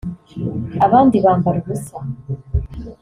abandi 0.85 1.15
bambara 1.25 1.57
ubusa 1.61 1.97